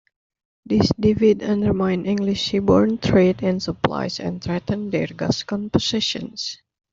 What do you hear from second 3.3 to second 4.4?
and supplies